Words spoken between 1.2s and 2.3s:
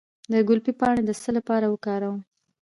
څه لپاره وکاروم؟